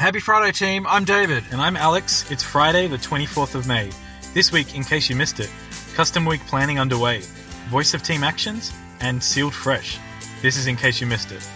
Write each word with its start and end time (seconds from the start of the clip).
Happy 0.00 0.18
Friday, 0.18 0.50
team. 0.50 0.86
I'm 0.88 1.04
David. 1.04 1.44
And 1.52 1.60
I'm 1.60 1.76
Alex. 1.76 2.24
It's 2.30 2.42
Friday, 2.42 2.86
the 2.86 2.96
24th 2.96 3.54
of 3.54 3.66
May. 3.66 3.90
This 4.32 4.50
week, 4.50 4.74
in 4.74 4.82
case 4.82 5.10
you 5.10 5.14
missed 5.14 5.40
it, 5.40 5.50
Customer 5.92 6.30
Week 6.30 6.40
planning 6.46 6.80
underway, 6.80 7.20
Voice 7.68 7.92
of 7.92 8.02
Team 8.02 8.24
Actions, 8.24 8.72
and 9.00 9.22
Sealed 9.22 9.52
Fresh. 9.52 9.98
This 10.40 10.56
is 10.56 10.68
in 10.68 10.76
case 10.76 11.02
you 11.02 11.06
missed 11.06 11.32
it. 11.32 11.46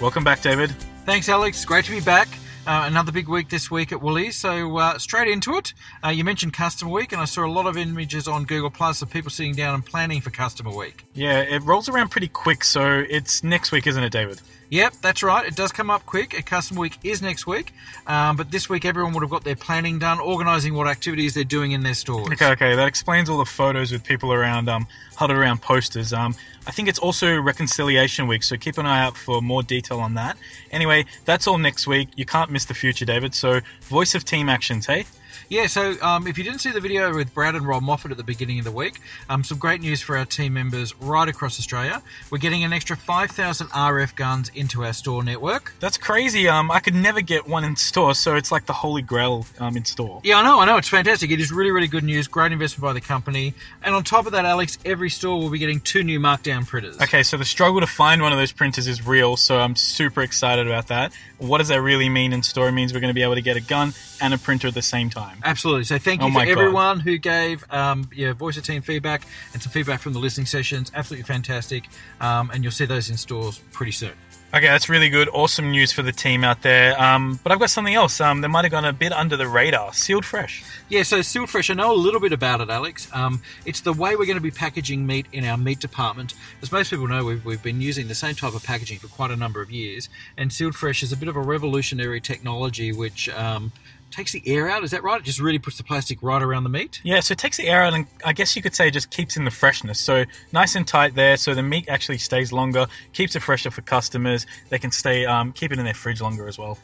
Welcome 0.00 0.24
back, 0.24 0.40
David. 0.40 0.70
Thanks, 1.04 1.28
Alex. 1.28 1.66
Great 1.66 1.84
to 1.84 1.90
be 1.90 2.00
back. 2.00 2.28
Uh, 2.66 2.84
another 2.86 3.12
big 3.12 3.28
week 3.28 3.50
this 3.50 3.70
week 3.70 3.92
at 3.92 4.00
Woolies, 4.00 4.36
so 4.36 4.78
uh, 4.78 4.98
straight 4.98 5.28
into 5.28 5.58
it. 5.58 5.74
Uh, 6.02 6.08
you 6.08 6.24
mentioned 6.24 6.54
Customer 6.54 6.90
Week, 6.90 7.12
and 7.12 7.20
I 7.20 7.26
saw 7.26 7.44
a 7.44 7.52
lot 7.52 7.66
of 7.66 7.76
images 7.76 8.26
on 8.26 8.46
Google 8.46 8.70
Plus 8.70 9.02
of 9.02 9.10
people 9.10 9.30
sitting 9.30 9.54
down 9.54 9.74
and 9.74 9.84
planning 9.84 10.22
for 10.22 10.30
Customer 10.30 10.74
Week. 10.74 11.04
Yeah, 11.12 11.40
it 11.40 11.62
rolls 11.64 11.90
around 11.90 12.08
pretty 12.08 12.28
quick, 12.28 12.64
so 12.64 13.04
it's 13.10 13.44
next 13.44 13.70
week, 13.70 13.86
isn't 13.86 14.02
it, 14.02 14.12
David? 14.12 14.40
Yep, 14.70 14.96
that's 15.00 15.22
right. 15.22 15.46
It 15.46 15.56
does 15.56 15.72
come 15.72 15.90
up 15.90 16.04
quick. 16.04 16.38
A 16.38 16.42
Customer 16.42 16.80
Week 16.80 16.98
is 17.02 17.22
next 17.22 17.46
week, 17.46 17.72
um, 18.06 18.36
but 18.36 18.50
this 18.50 18.68
week 18.68 18.84
everyone 18.84 19.14
would 19.14 19.22
have 19.22 19.30
got 19.30 19.42
their 19.42 19.56
planning 19.56 19.98
done, 19.98 20.20
organising 20.20 20.74
what 20.74 20.86
activities 20.86 21.32
they're 21.34 21.44
doing 21.44 21.72
in 21.72 21.82
their 21.82 21.94
stores. 21.94 22.28
Okay, 22.32 22.50
okay, 22.50 22.76
that 22.76 22.86
explains 22.86 23.30
all 23.30 23.38
the 23.38 23.46
photos 23.46 23.92
with 23.92 24.04
people 24.04 24.32
around, 24.32 24.68
um, 24.68 24.86
huddled 25.16 25.38
around 25.38 25.62
posters. 25.62 26.12
Um, 26.12 26.34
I 26.66 26.70
think 26.70 26.88
it's 26.88 26.98
also 26.98 27.40
Reconciliation 27.40 28.26
Week, 28.26 28.42
so 28.42 28.56
keep 28.58 28.76
an 28.76 28.84
eye 28.84 29.02
out 29.02 29.16
for 29.16 29.40
more 29.40 29.62
detail 29.62 30.00
on 30.00 30.14
that. 30.14 30.36
Anyway, 30.70 31.06
that's 31.24 31.46
all 31.46 31.56
next 31.56 31.86
week. 31.86 32.08
You 32.16 32.26
can't 32.26 32.50
miss 32.50 32.66
the 32.66 32.74
future, 32.74 33.06
David. 33.06 33.34
So, 33.34 33.60
voice 33.82 34.14
of 34.14 34.24
team 34.24 34.50
actions, 34.50 34.84
hey? 34.84 35.06
Yeah, 35.48 35.66
so 35.66 35.94
um, 36.02 36.26
if 36.26 36.38
you 36.38 36.44
didn't 36.44 36.60
see 36.60 36.70
the 36.70 36.80
video 36.80 37.14
with 37.14 37.32
Brad 37.34 37.54
and 37.54 37.66
Rob 37.66 37.82
Moffat 37.82 38.10
at 38.10 38.16
the 38.16 38.24
beginning 38.24 38.58
of 38.58 38.64
the 38.64 38.72
week, 38.72 39.00
um, 39.28 39.44
some 39.44 39.58
great 39.58 39.80
news 39.80 40.00
for 40.00 40.16
our 40.16 40.24
team 40.24 40.54
members 40.54 40.94
right 41.00 41.28
across 41.28 41.58
Australia. 41.58 42.02
We're 42.30 42.38
getting 42.38 42.64
an 42.64 42.72
extra 42.72 42.96
5,000 42.96 43.68
RF 43.68 44.16
guns 44.16 44.50
into 44.54 44.84
our 44.84 44.92
store 44.92 45.22
network. 45.22 45.72
That's 45.80 45.98
crazy. 45.98 46.48
Um, 46.48 46.70
I 46.70 46.80
could 46.80 46.94
never 46.94 47.20
get 47.20 47.48
one 47.48 47.64
in 47.64 47.76
store, 47.76 48.14
so 48.14 48.36
it's 48.36 48.52
like 48.52 48.66
the 48.66 48.72
holy 48.72 49.02
grail 49.02 49.46
um, 49.58 49.76
in 49.76 49.84
store. 49.84 50.20
Yeah, 50.24 50.38
I 50.38 50.42
know, 50.42 50.60
I 50.60 50.64
know. 50.66 50.76
It's 50.76 50.88
fantastic. 50.88 51.30
It 51.30 51.40
is 51.40 51.50
really, 51.52 51.70
really 51.70 51.88
good 51.88 52.04
news. 52.04 52.28
Great 52.28 52.52
investment 52.52 52.82
by 52.82 52.92
the 52.92 53.00
company. 53.00 53.54
And 53.82 53.94
on 53.94 54.04
top 54.04 54.26
of 54.26 54.32
that, 54.32 54.44
Alex, 54.44 54.78
every 54.84 55.10
store 55.10 55.38
will 55.38 55.50
be 55.50 55.58
getting 55.58 55.80
two 55.80 56.02
new 56.02 56.20
markdown 56.20 56.66
printers. 56.66 57.00
Okay, 57.00 57.22
so 57.22 57.36
the 57.36 57.44
struggle 57.44 57.80
to 57.80 57.86
find 57.86 58.22
one 58.22 58.32
of 58.32 58.38
those 58.38 58.52
printers 58.52 58.86
is 58.86 59.06
real, 59.06 59.36
so 59.36 59.58
I'm 59.58 59.76
super 59.76 60.22
excited 60.22 60.66
about 60.66 60.88
that. 60.88 61.12
What 61.38 61.58
does 61.58 61.68
that 61.68 61.80
really 61.80 62.08
mean 62.08 62.32
in 62.32 62.42
store? 62.42 62.68
It 62.68 62.72
means 62.72 62.92
we're 62.92 63.00
going 63.00 63.10
to 63.10 63.14
be 63.14 63.22
able 63.22 63.34
to 63.34 63.42
get 63.42 63.56
a 63.56 63.60
gun 63.60 63.92
and 64.20 64.34
a 64.34 64.38
printer 64.38 64.68
at 64.68 64.74
the 64.74 64.82
same 64.82 65.10
time. 65.10 65.27
Absolutely. 65.44 65.84
So 65.84 65.98
thank 65.98 66.20
you 66.20 66.26
Oh 66.26 66.30
for 66.30 66.34
my 66.34 66.44
God. 66.46 66.52
everyone 66.52 67.00
who 67.00 67.18
gave 67.18 67.64
um, 67.70 68.08
yeah, 68.14 68.32
voice 68.32 68.56
of 68.56 68.64
team 68.64 68.82
feedback 68.82 69.22
and 69.52 69.62
some 69.62 69.72
feedback 69.72 70.00
from 70.00 70.12
the 70.12 70.18
listening 70.18 70.46
sessions. 70.46 70.90
Absolutely 70.94 71.24
fantastic. 71.24 71.84
Um, 72.20 72.50
and 72.52 72.62
you'll 72.62 72.72
see 72.72 72.86
those 72.86 73.10
in 73.10 73.16
stores 73.16 73.58
pretty 73.72 73.92
soon. 73.92 74.12
Okay, 74.54 74.66
that's 74.66 74.88
really 74.88 75.10
good. 75.10 75.28
Awesome 75.34 75.70
news 75.72 75.92
for 75.92 76.00
the 76.00 76.10
team 76.10 76.42
out 76.42 76.62
there. 76.62 76.98
Um, 76.98 77.38
but 77.42 77.52
I've 77.52 77.58
got 77.58 77.68
something 77.68 77.94
else. 77.94 78.18
Um, 78.18 78.40
that 78.40 78.48
might 78.48 78.64
have 78.64 78.72
gone 78.72 78.86
a 78.86 78.94
bit 78.94 79.12
under 79.12 79.36
the 79.36 79.46
radar. 79.46 79.92
Sealed 79.92 80.24
fresh. 80.24 80.64
Yeah, 80.88 81.02
so 81.02 81.20
Sealed 81.20 81.50
Fresh, 81.50 81.68
I 81.68 81.74
know 81.74 81.92
a 81.92 81.94
little 81.94 82.18
bit 82.18 82.32
about 82.32 82.62
it, 82.62 82.70
Alex. 82.70 83.10
Um, 83.12 83.42
it's 83.66 83.82
the 83.82 83.92
way 83.92 84.16
we're 84.16 84.24
going 84.24 84.38
to 84.38 84.42
be 84.42 84.50
packaging 84.50 85.06
meat 85.06 85.26
in 85.32 85.44
our 85.44 85.58
meat 85.58 85.80
department. 85.80 86.32
As 86.62 86.72
most 86.72 86.88
people 86.88 87.06
know, 87.06 87.26
we've, 87.26 87.44
we've 87.44 87.62
been 87.62 87.82
using 87.82 88.08
the 88.08 88.14
same 88.14 88.34
type 88.34 88.54
of 88.54 88.64
packaging 88.64 89.00
for 89.00 89.08
quite 89.08 89.30
a 89.30 89.36
number 89.36 89.60
of 89.60 89.70
years. 89.70 90.08
And 90.38 90.50
Sealed 90.50 90.74
Fresh 90.74 91.02
is 91.02 91.12
a 91.12 91.16
bit 91.18 91.28
of 91.28 91.36
a 91.36 91.42
revolutionary 91.42 92.22
technology 92.22 92.90
which 92.94 93.28
um, 93.28 93.70
takes 94.10 94.32
the 94.32 94.42
air 94.46 94.68
out. 94.68 94.84
Is 94.84 94.90
that 94.90 95.02
right? 95.02 95.20
It 95.20 95.24
just 95.24 95.40
really 95.40 95.58
puts 95.58 95.76
the 95.76 95.84
plastic 95.84 96.22
right 96.22 96.42
around 96.42 96.64
the 96.64 96.70
meat? 96.70 97.00
Yeah, 97.04 97.20
so 97.20 97.32
it 97.32 97.38
takes 97.38 97.56
the 97.56 97.68
air 97.68 97.82
out, 97.82 97.94
and 97.94 98.06
I 98.24 98.32
guess 98.32 98.56
you 98.56 98.62
could 98.62 98.74
say 98.74 98.90
just 98.90 99.10
keeps 99.10 99.36
in 99.36 99.44
the 99.44 99.50
freshness. 99.50 100.00
So 100.00 100.24
nice 100.52 100.74
and 100.74 100.86
tight 100.86 101.14
there, 101.14 101.36
so 101.36 101.54
the 101.54 101.62
meat 101.62 101.88
actually 101.88 102.18
stays 102.18 102.52
longer, 102.52 102.86
keeps 103.12 103.36
it 103.36 103.40
fresher 103.40 103.70
for 103.70 103.82
customers. 103.82 104.46
They 104.68 104.78
can 104.78 104.90
stay, 104.90 105.26
um, 105.26 105.52
keep 105.52 105.72
it 105.72 105.78
in 105.78 105.84
their 105.84 105.94
fridge 105.94 106.20
longer 106.20 106.48
as 106.48 106.58
well. 106.58 106.78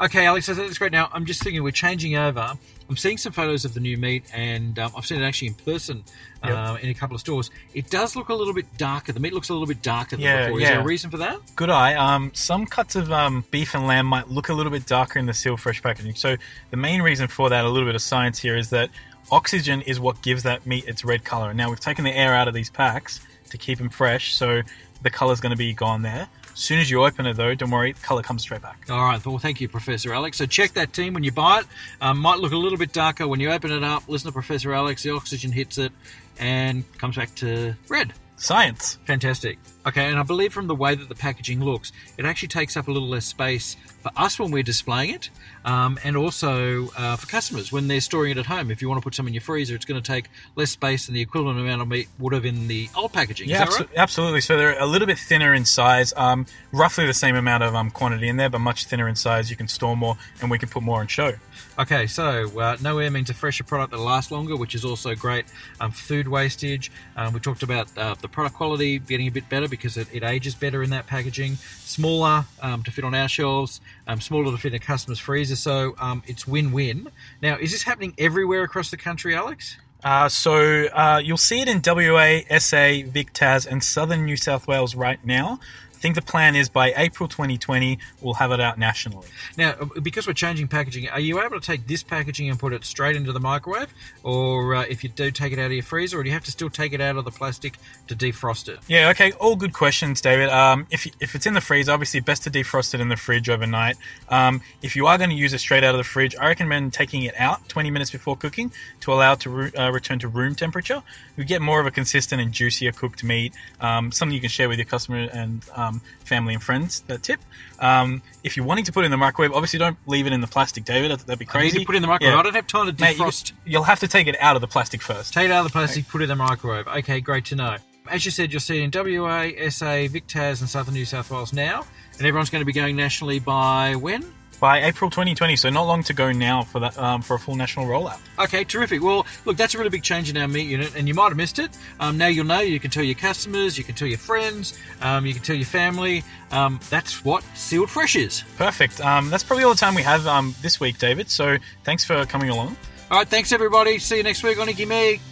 Okay, 0.00 0.26
Alex, 0.26 0.46
that's 0.46 0.78
great. 0.78 0.90
Now, 0.90 1.08
I'm 1.12 1.26
just 1.26 1.42
thinking 1.42 1.62
we're 1.62 1.70
changing 1.70 2.16
over. 2.16 2.54
I'm 2.88 2.96
seeing 2.96 3.16
some 3.18 3.32
photos 3.32 3.64
of 3.64 3.74
the 3.74 3.80
new 3.80 3.96
meat, 3.96 4.24
and 4.34 4.78
um, 4.78 4.92
I've 4.96 5.06
seen 5.06 5.20
it 5.22 5.24
actually 5.24 5.48
in 5.48 5.54
person 5.54 6.02
Yep. 6.44 6.52
uh, 6.56 6.76
in 6.82 6.88
a 6.90 6.94
couple 6.94 7.14
of 7.14 7.20
stores. 7.20 7.50
It 7.72 7.88
does 7.88 8.16
look 8.16 8.28
a 8.28 8.34
little 8.34 8.52
bit 8.52 8.66
darker. 8.76 9.12
The 9.12 9.20
meat 9.20 9.32
looks 9.32 9.48
a 9.48 9.52
little 9.52 9.68
bit 9.68 9.80
darker 9.80 10.16
than 10.16 10.24
Yeah, 10.24 10.46
before. 10.46 10.58
Is 10.58 10.62
yeah. 10.64 10.70
there 10.72 10.80
a 10.80 10.84
reason 10.84 11.08
for 11.08 11.18
that? 11.18 11.38
Good 11.54 11.70
eye. 11.70 11.94
Um, 11.94 12.32
some 12.34 12.66
cuts 12.66 12.96
of 12.96 13.12
um, 13.12 13.44
beef 13.52 13.74
and 13.76 13.86
lamb 13.86 14.06
might 14.06 14.28
look 14.28 14.48
a 14.48 14.52
little 14.52 14.72
bit 14.72 14.84
darker 14.86 15.20
in 15.20 15.26
the 15.26 15.34
seal 15.34 15.56
fresh 15.56 15.80
packaging. 15.80 16.16
So 16.16 16.36
the 16.70 16.76
main 16.76 17.00
reason 17.00 17.28
for 17.28 17.48
that, 17.50 17.64
a 17.64 17.68
little 17.68 17.86
bit 17.88 17.94
of 17.94 18.02
science 18.02 18.40
here, 18.40 18.56
is 18.56 18.70
that 18.70 18.90
oxygen 19.30 19.82
is 19.82 20.00
what 20.00 20.20
gives 20.22 20.42
that 20.42 20.66
meat 20.66 20.86
its 20.88 21.04
red 21.04 21.24
color. 21.24 21.50
And 21.50 21.56
now 21.56 21.68
we've 21.70 21.78
taken 21.78 22.04
the 22.04 22.10
air 22.16 22.34
out 22.34 22.48
of 22.48 22.54
these 22.54 22.70
packs 22.70 23.20
to 23.50 23.56
keep 23.58 23.78
them 23.78 23.88
fresh, 23.88 24.34
so 24.34 24.62
the 25.02 25.10
color's 25.10 25.40
going 25.40 25.50
to 25.52 25.56
be 25.56 25.72
gone 25.72 26.02
there. 26.02 26.26
As 26.52 26.58
soon 26.58 26.78
as 26.80 26.90
you 26.90 27.04
open 27.04 27.26
it, 27.26 27.34
though, 27.34 27.54
don't 27.54 27.70
worry, 27.70 27.92
the 27.92 28.00
color 28.00 28.22
comes 28.22 28.42
straight 28.42 28.62
back. 28.62 28.84
All 28.90 29.02
right. 29.04 29.24
Well, 29.24 29.38
thank 29.38 29.60
you, 29.60 29.68
Professor 29.68 30.12
Alex. 30.12 30.36
So 30.36 30.46
check 30.46 30.72
that 30.74 30.92
team 30.92 31.14
when 31.14 31.24
you 31.24 31.32
buy 31.32 31.60
it. 31.60 31.66
Um, 32.00 32.18
might 32.18 32.38
look 32.38 32.52
a 32.52 32.56
little 32.56 32.78
bit 32.78 32.92
darker 32.92 33.26
when 33.26 33.40
you 33.40 33.50
open 33.50 33.72
it 33.72 33.82
up. 33.82 34.08
Listen 34.08 34.28
to 34.28 34.32
Professor 34.32 34.72
Alex. 34.72 35.02
The 35.02 35.10
oxygen 35.10 35.52
hits 35.52 35.78
it 35.78 35.92
and 36.38 36.84
comes 36.98 37.16
back 37.16 37.34
to 37.36 37.74
red. 37.88 38.12
Science. 38.36 38.98
Fantastic. 39.06 39.58
Okay, 39.84 40.08
and 40.08 40.18
I 40.18 40.22
believe 40.22 40.52
from 40.52 40.68
the 40.68 40.74
way 40.74 40.94
that 40.94 41.08
the 41.08 41.14
packaging 41.14 41.62
looks, 41.64 41.92
it 42.16 42.24
actually 42.24 42.48
takes 42.48 42.76
up 42.76 42.86
a 42.86 42.92
little 42.92 43.08
less 43.08 43.26
space 43.26 43.76
for 44.00 44.12
us 44.16 44.38
when 44.38 44.50
we're 44.50 44.62
displaying 44.62 45.10
it, 45.10 45.30
um, 45.64 45.98
and 46.04 46.16
also 46.16 46.88
uh, 46.96 47.16
for 47.16 47.26
customers 47.26 47.72
when 47.72 47.88
they're 47.88 48.00
storing 48.00 48.32
it 48.32 48.38
at 48.38 48.46
home. 48.46 48.70
If 48.70 48.80
you 48.80 48.88
want 48.88 49.00
to 49.00 49.04
put 49.04 49.14
some 49.14 49.26
in 49.26 49.34
your 49.34 49.40
freezer, 49.40 49.74
it's 49.74 49.84
going 49.84 50.00
to 50.00 50.06
take 50.06 50.26
less 50.54 50.70
space 50.70 51.06
than 51.06 51.14
the 51.14 51.20
equivalent 51.20 51.58
amount 51.58 51.82
of 51.82 51.88
meat 51.88 52.08
would 52.18 52.32
have 52.32 52.44
in 52.44 52.68
the 52.68 52.88
old 52.96 53.12
packaging. 53.12 53.48
Yeah, 53.48 53.64
that 53.64 53.78
right? 53.80 53.88
absolutely. 53.96 54.40
So 54.40 54.56
they're 54.56 54.78
a 54.78 54.86
little 54.86 55.06
bit 55.06 55.18
thinner 55.18 55.52
in 55.52 55.64
size, 55.64 56.12
um, 56.16 56.46
roughly 56.72 57.06
the 57.06 57.14
same 57.14 57.34
amount 57.34 57.64
of 57.64 57.74
um, 57.74 57.90
quantity 57.90 58.28
in 58.28 58.36
there, 58.36 58.50
but 58.50 58.60
much 58.60 58.86
thinner 58.86 59.08
in 59.08 59.16
size. 59.16 59.50
You 59.50 59.56
can 59.56 59.68
store 59.68 59.96
more, 59.96 60.16
and 60.40 60.50
we 60.50 60.58
can 60.58 60.68
put 60.68 60.82
more 60.82 61.00
on 61.00 61.08
show. 61.08 61.32
Okay, 61.78 62.06
so 62.06 62.60
uh, 62.60 62.76
no 62.82 62.98
air 62.98 63.10
means 63.10 63.30
a 63.30 63.34
fresher 63.34 63.64
product 63.64 63.92
that 63.92 63.98
lasts 63.98 64.30
longer, 64.30 64.56
which 64.56 64.74
is 64.74 64.84
also 64.84 65.14
great. 65.14 65.46
Um, 65.80 65.90
food 65.90 66.28
wastage. 66.28 66.92
Um, 67.16 67.32
we 67.32 67.40
talked 67.40 67.62
about 67.62 67.88
uh, 67.96 68.14
the 68.20 68.28
product 68.28 68.56
quality 68.56 68.98
getting 68.98 69.26
a 69.26 69.30
bit 69.30 69.48
better 69.48 69.68
because 69.72 69.96
it, 69.96 70.06
it 70.12 70.22
ages 70.22 70.54
better 70.54 70.82
in 70.82 70.90
that 70.90 71.06
packaging. 71.06 71.56
Smaller 71.56 72.44
um, 72.60 72.82
to 72.82 72.90
fit 72.90 73.04
on 73.04 73.14
our 73.14 73.26
shelves, 73.26 73.80
um, 74.06 74.20
smaller 74.20 74.52
to 74.52 74.58
fit 74.58 74.72
in 74.72 74.76
a 74.76 74.78
customer's 74.78 75.18
freezer. 75.18 75.56
So 75.56 75.94
um, 75.98 76.22
it's 76.26 76.46
win-win. 76.46 77.08
Now, 77.40 77.56
is 77.56 77.72
this 77.72 77.82
happening 77.82 78.14
everywhere 78.18 78.62
across 78.62 78.90
the 78.90 78.98
country, 78.98 79.34
Alex? 79.34 79.78
Uh, 80.04 80.28
so 80.28 80.86
uh, 80.86 81.20
you'll 81.24 81.36
see 81.36 81.60
it 81.60 81.68
in 81.68 81.80
WA, 81.84 82.40
SA, 82.58 83.02
Vic, 83.06 83.32
Tas, 83.32 83.66
and 83.66 83.82
Southern 83.82 84.24
New 84.26 84.36
South 84.36 84.68
Wales 84.68 84.94
right 84.94 85.24
now. 85.24 85.58
I 86.02 86.10
think 86.10 86.16
the 86.16 86.22
plan 86.22 86.56
is 86.56 86.68
by 86.68 86.92
April 86.96 87.28
2020 87.28 87.96
we'll 88.20 88.34
have 88.34 88.50
it 88.50 88.58
out 88.58 88.76
nationally. 88.76 89.28
Now, 89.56 89.76
uh, 89.80 90.00
because 90.00 90.26
we're 90.26 90.32
changing 90.32 90.66
packaging, 90.66 91.08
are 91.08 91.20
you 91.20 91.40
able 91.40 91.60
to 91.60 91.64
take 91.64 91.86
this 91.86 92.02
packaging 92.02 92.50
and 92.50 92.58
put 92.58 92.72
it 92.72 92.84
straight 92.84 93.14
into 93.14 93.30
the 93.30 93.38
microwave, 93.38 93.94
or 94.24 94.74
uh, 94.74 94.82
if 94.82 95.04
you 95.04 95.10
do 95.10 95.30
take 95.30 95.52
it 95.52 95.60
out 95.60 95.66
of 95.66 95.72
your 95.72 95.84
freezer, 95.84 96.18
or 96.18 96.24
do 96.24 96.28
you 96.28 96.34
have 96.34 96.42
to 96.42 96.50
still 96.50 96.70
take 96.70 96.92
it 96.92 97.00
out 97.00 97.16
of 97.16 97.24
the 97.24 97.30
plastic 97.30 97.78
to 98.08 98.16
defrost 98.16 98.68
it? 98.68 98.80
Yeah, 98.88 99.10
okay, 99.10 99.30
all 99.38 99.54
good 99.54 99.74
questions, 99.74 100.20
David. 100.20 100.48
Um, 100.48 100.88
if, 100.90 101.06
if 101.20 101.36
it's 101.36 101.46
in 101.46 101.54
the 101.54 101.60
freezer, 101.60 101.92
obviously 101.92 102.18
best 102.18 102.42
to 102.42 102.50
defrost 102.50 102.94
it 102.94 103.00
in 103.00 103.08
the 103.08 103.16
fridge 103.16 103.48
overnight. 103.48 103.96
Um, 104.28 104.60
if 104.82 104.96
you 104.96 105.06
are 105.06 105.16
going 105.18 105.30
to 105.30 105.36
use 105.36 105.52
it 105.52 105.60
straight 105.60 105.84
out 105.84 105.94
of 105.94 105.98
the 105.98 106.04
fridge, 106.04 106.34
I 106.34 106.48
recommend 106.48 106.94
taking 106.94 107.22
it 107.22 107.34
out 107.38 107.68
20 107.68 107.92
minutes 107.92 108.10
before 108.10 108.36
cooking 108.36 108.72
to 109.02 109.12
allow 109.12 109.34
it 109.34 109.40
to 109.40 109.50
ru- 109.50 109.70
uh, 109.78 109.92
return 109.92 110.18
to 110.18 110.26
room 110.26 110.56
temperature. 110.56 111.00
You 111.36 111.44
get 111.44 111.62
more 111.62 111.78
of 111.78 111.86
a 111.86 111.92
consistent 111.92 112.42
and 112.42 112.50
juicier 112.50 112.90
cooked 112.90 113.22
meat, 113.22 113.54
um, 113.80 114.10
something 114.10 114.34
you 114.34 114.40
can 114.40 114.50
share 114.50 114.68
with 114.68 114.78
your 114.78 114.86
customer 114.86 115.28
and 115.32 115.62
um, 115.92 116.00
family 116.24 116.54
and 116.54 116.62
friends. 116.62 117.00
That 117.08 117.22
tip. 117.22 117.40
Um, 117.78 118.22
if 118.44 118.56
you're 118.56 118.66
wanting 118.66 118.84
to 118.84 118.92
put 118.92 119.02
it 119.02 119.06
in 119.06 119.10
the 119.10 119.16
microwave, 119.16 119.52
obviously 119.52 119.78
don't 119.78 119.96
leave 120.06 120.26
it 120.26 120.32
in 120.32 120.40
the 120.40 120.46
plastic, 120.46 120.84
David. 120.84 121.10
That'd, 121.10 121.26
that'd 121.26 121.38
be 121.38 121.44
I 121.44 121.62
need 121.62 121.70
crazy. 121.70 121.78
to 121.80 121.84
put 121.86 121.94
it 121.94 121.96
in 121.98 122.02
the 122.02 122.08
microwave. 122.08 122.34
Yeah. 122.34 122.40
I 122.40 122.42
don't 122.42 122.54
have 122.54 122.66
time 122.66 122.94
to 122.94 123.00
Mate, 123.02 123.16
you- 123.18 123.24
defrost. 123.24 123.52
you'll 123.64 123.82
have 123.84 124.00
to 124.00 124.08
take 124.08 124.26
it 124.26 124.36
out 124.40 124.56
of 124.56 124.60
the 124.62 124.68
plastic 124.68 125.02
first. 125.02 125.32
Take 125.32 125.46
it 125.46 125.50
out 125.52 125.64
of 125.64 125.72
the 125.72 125.72
plastic, 125.72 126.08
put 126.08 126.20
it 126.20 126.24
in 126.24 126.28
the 126.30 126.36
microwave. 126.36 126.86
Okay, 126.88 127.20
great 127.20 127.44
to 127.46 127.56
know. 127.56 127.76
As 128.10 128.24
you 128.24 128.30
said, 128.32 128.52
you'll 128.52 128.60
see 128.60 128.82
it 128.82 128.84
in 128.84 128.90
WA, 129.20 129.48
SA, 129.70 130.08
Vic 130.08 130.26
Tas, 130.26 130.60
and 130.60 130.68
Southern 130.68 130.94
New 130.94 131.04
South 131.04 131.30
Wales 131.30 131.52
now, 131.52 131.86
and 132.18 132.26
everyone's 132.26 132.50
going 132.50 132.60
to 132.62 132.66
be 132.66 132.72
going 132.72 132.96
nationally 132.96 133.38
by 133.38 133.94
when? 133.94 134.24
By 134.62 134.84
April 134.84 135.10
2020, 135.10 135.56
so 135.56 135.70
not 135.70 135.88
long 135.88 136.04
to 136.04 136.12
go 136.12 136.30
now 136.30 136.62
for 136.62 136.78
that 136.78 136.96
um, 136.96 137.20
for 137.20 137.34
a 137.34 137.38
full 137.40 137.56
national 137.56 137.86
rollout. 137.86 138.20
Okay, 138.38 138.62
terrific. 138.62 139.02
Well, 139.02 139.26
look, 139.44 139.56
that's 139.56 139.74
a 139.74 139.78
really 139.78 139.90
big 139.90 140.04
change 140.04 140.30
in 140.30 140.36
our 140.36 140.46
meat 140.46 140.68
unit, 140.68 140.94
and 140.94 141.08
you 141.08 141.14
might 141.14 141.30
have 141.30 141.36
missed 141.36 141.58
it. 141.58 141.76
Um, 141.98 142.16
now 142.16 142.28
you'll 142.28 142.46
know. 142.46 142.60
You 142.60 142.78
can 142.78 142.92
tell 142.92 143.02
your 143.02 143.16
customers, 143.16 143.76
you 143.76 143.82
can 143.82 143.96
tell 143.96 144.06
your 144.06 144.18
friends, 144.18 144.78
um, 145.00 145.26
you 145.26 145.34
can 145.34 145.42
tell 145.42 145.56
your 145.56 145.66
family. 145.66 146.22
Um, 146.52 146.78
that's 146.90 147.24
what 147.24 147.42
sealed 147.56 147.90
fresh 147.90 148.14
is. 148.14 148.44
Perfect. 148.56 149.00
Um, 149.00 149.30
that's 149.30 149.42
probably 149.42 149.64
all 149.64 149.74
the 149.74 149.80
time 149.80 149.96
we 149.96 150.02
have 150.02 150.28
um, 150.28 150.54
this 150.62 150.78
week, 150.78 150.96
David. 150.96 151.28
So 151.28 151.56
thanks 151.82 152.04
for 152.04 152.24
coming 152.26 152.50
along. 152.50 152.76
All 153.10 153.18
right, 153.18 153.26
thanks 153.26 153.50
everybody. 153.50 153.98
See 153.98 154.18
you 154.18 154.22
next 154.22 154.44
week 154.44 154.60
on 154.60 154.68
Me. 154.68 155.31